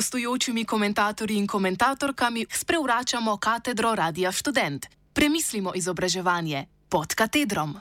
[0.00, 4.86] gostujočimi komentatorji in komentatorkami sprevračamo katedro Radia Student.
[5.12, 7.76] Premislimo izobraževanje pod katedrom.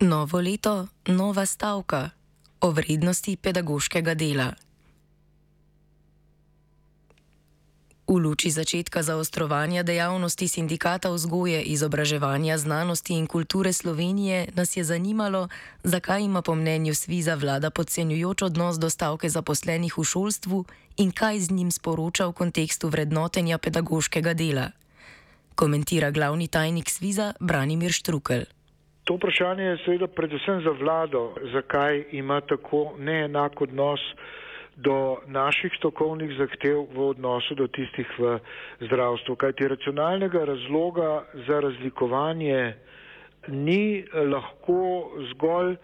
[0.00, 2.10] Novo leto, nova stavka
[2.60, 4.52] o vrednosti pedagoškega dela.
[8.06, 15.48] V luči začetka zaostrovanja dejavnosti sindikata vzgoje, izobraževanja, znanosti in kulture Slovenije nas je zanimalo,
[15.82, 20.64] zakaj ima po mnenju Sviza vlada podcenjujoč odnos do stavke zaposlenih v šolstvu
[21.02, 24.70] in kaj z njim sporoča v kontekstu vrednotenja pedagoškega dela.
[25.58, 28.46] Komentira glavni tajnik Sviza Branimir Štrukel.
[29.04, 34.00] To vprašanje je seveda predvsem za vlado, zakaj ima tako neenak odnos
[34.76, 38.38] do naših stokovnih zahtev v odnosu do tistih v
[38.80, 39.36] zdravstvu.
[39.36, 42.74] Kajti racionalnega razloga za razlikovanje
[43.48, 45.78] ni lahko zgolj uh,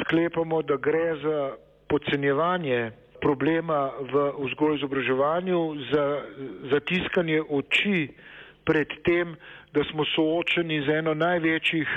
[0.00, 1.52] sklepamo, da gre za
[1.88, 5.60] podcenjevanje problema v vzgoju izobraževanju,
[5.92, 6.22] za
[6.70, 8.08] zatiskanje oči
[8.64, 9.36] pred tem,
[9.72, 11.88] da smo soočeni z eno največjih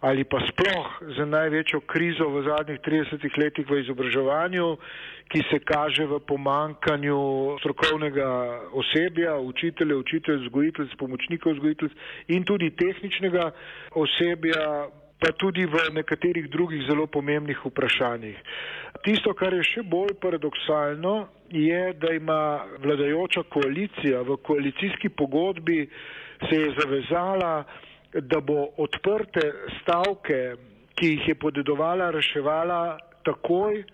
[0.00, 4.76] ali pa sploh z največjo krizo v zadnjih 30 letih v izobraževanju,
[5.28, 8.28] ki se kaže v pomankanju strokovnega
[8.72, 11.90] osebja, učiteljev, učitelj, vzgojitelj, pomočnikov vzgojitelj
[12.28, 13.50] in tudi tehničnega
[13.98, 14.88] osebja,
[15.18, 18.38] pa tudi v nekaterih drugih zelo pomembnih vprašanjih.
[19.02, 25.88] Tisto, kar je še bolj paradoksalno, je, da ima vladajoča koalicija v koalicijski pogodbi
[26.46, 27.64] se je zavezala,
[28.12, 30.56] da bo odprte stavke,
[30.98, 33.84] ki jih je podedovala, reševala takoj,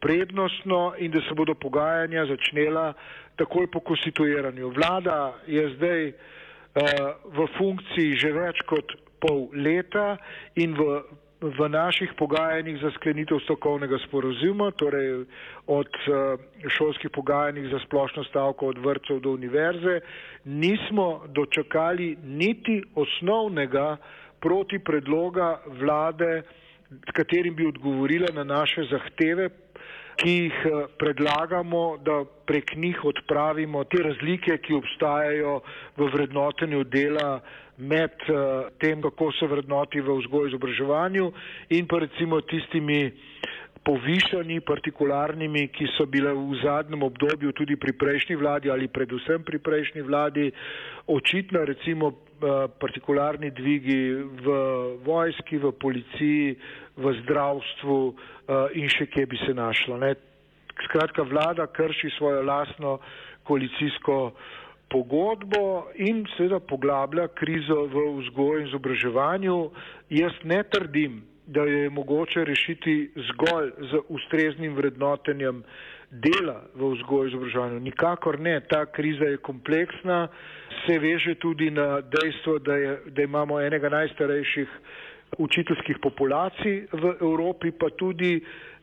[0.00, 2.92] prednostno in da se bodo pogajanja začnela
[3.36, 4.68] takoj po konstituiranju.
[4.68, 6.14] Vlada je zdaj uh,
[7.24, 10.16] v funkciji že več kot pol leta
[10.60, 11.00] in v
[11.44, 15.24] v naših pogajanjih za sklenitev stokovnega sporozuma, torej
[15.66, 16.36] od eh,
[16.68, 20.00] šolskih pogajanjih za splošno stavko od vrtcev do univerze,
[20.44, 23.96] nismo dočakali niti osnovnega
[24.40, 26.42] proti predloga vlade,
[27.12, 29.48] katerim bi odgovorila na naše zahteve,
[30.16, 35.60] ki jih eh, predlagamo, da prek njih odpravimo te razlike, ki obstajajo
[35.96, 37.40] v vrednotenju dela
[37.76, 41.32] med uh, tem, kako se vrednoti v vzgoju izobraževanju
[41.74, 43.12] in pa recimo tistimi
[43.84, 49.58] povišanji, partikularnimi, ki so bile v zadnjem obdobju tudi pri prejšnji vladi ali predvsem pri
[49.58, 50.52] prejšnji vladi,
[51.06, 54.00] očitno recimo uh, partikularni dvigi
[54.40, 54.56] v
[55.04, 56.56] vojski, v policiji,
[56.96, 58.14] v zdravstvu uh,
[58.72, 59.98] in še kje bi se našlo.
[59.98, 60.14] Ne?
[60.88, 62.98] Skratka, vlada krši svojo lastno
[63.44, 64.63] koalicijsko uh,
[64.94, 69.56] pogodbo in seveda poglablja krizo v vzgoju in izobraževanju.
[70.14, 75.64] Jaz ne trdim, da jo je mogoče rešiti zgolj z ustreznim vrednotenjem
[76.10, 77.80] dela v vzgoju in izobraževanju.
[77.80, 80.28] Nikakor ne, ta kriza je kompleksna,
[80.86, 84.78] se veže tudi na dejstvo, da, je, da imamo enega najstarejših
[85.38, 88.38] učiteljskih populacij v Evropi, pa tudi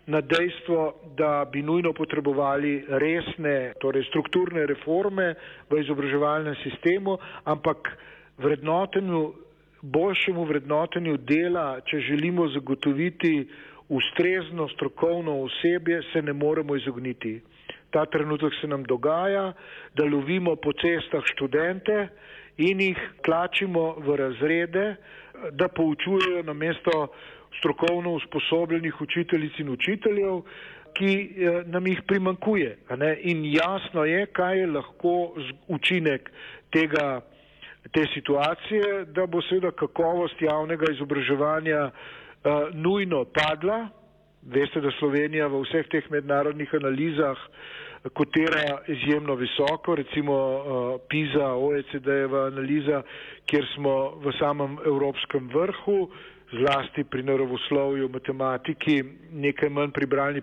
[0.08, 5.34] na dejstvo, da bi nujno potrebovali resne, torej strukturne reforme
[5.70, 7.92] v izobraževalnem sistemu, ampak
[8.38, 9.34] vrednotenju,
[9.82, 13.48] boljšemu vrednotenju dela, če želimo zagotoviti
[13.90, 17.42] ustrezno strokovno osebje, se ne moremo izogniti.
[17.92, 19.54] Ta trenutek se nam dogaja,
[19.96, 22.08] da lovimo po cestah študente
[22.70, 24.96] in jih tlačimo v razrede,
[25.52, 27.08] da poučujejo na mesto
[27.58, 30.42] strokovno usposobljenih učiteljic in učiteljev,
[30.94, 32.78] ki eh, nam jih primankuje.
[33.24, 35.34] In jasno je, kaj je lahko
[35.68, 36.32] učinek
[36.72, 37.22] tega,
[37.92, 43.88] te situacije, da bo seveda kakovost javnega izobraževanja uh, nujno padla.
[44.42, 47.38] Veste, da Slovenija v vseh teh mednarodnih analizah
[48.10, 53.04] kotira izjemno visoko, recimo uh, PISA, OECD-jeva analiza,
[53.46, 53.94] kjer smo
[54.24, 56.10] v samem evropskem vrhu,
[56.52, 60.42] zlasti pri naravoslovju, matematiki, nekaj manj pri bralni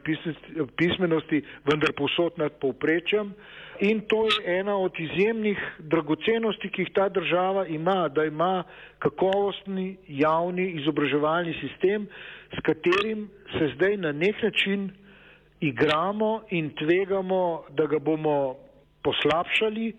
[0.77, 3.33] pismenosti, vendar posod nad povprečjem.
[3.81, 8.65] In to je ena od izjemnih dragocenosti, ki jih ta država ima, da ima
[8.99, 12.09] kakovostni javni izobraževalni sistem,
[12.57, 14.91] s katerim se zdaj na nek način
[15.61, 18.57] igramo in tvegamo, da ga bomo
[19.03, 19.93] poslabšali,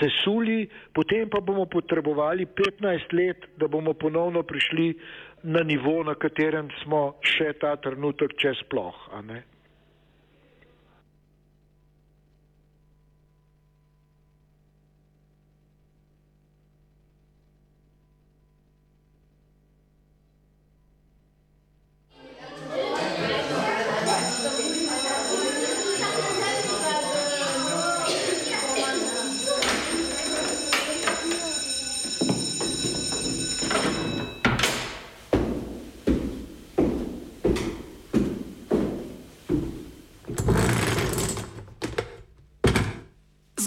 [0.00, 4.94] sesuli, potem pa bomo potrebovali 15 let, da bomo ponovno prišli
[5.42, 9.08] na nivo, na katerem smo še ta trenutek, če sploh.